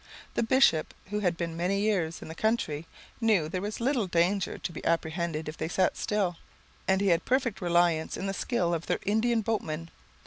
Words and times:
The 0.33 0.41
bishop, 0.41 0.95
who 1.11 1.19
had 1.19 1.37
been 1.37 1.55
many 1.55 1.79
years 1.79 2.23
in 2.23 2.27
the 2.27 2.33
country, 2.33 2.87
knew 3.21 3.47
there 3.47 3.61
was 3.61 3.79
little 3.79 4.07
danger 4.07 4.57
to 4.57 4.71
be 4.71 4.83
apprehended 4.83 5.47
if 5.47 5.57
they 5.57 5.67
sat 5.67 5.95
still, 5.95 6.37
and 6.87 7.01
he 7.01 7.09
had 7.09 7.23
perfect 7.23 7.61
reliance 7.61 8.17
in 8.17 8.25
the 8.25 8.33
skill 8.33 8.73
of 8.73 8.87
their 8.87 8.97
Indian 9.05 9.41
boatman. 9.41 9.91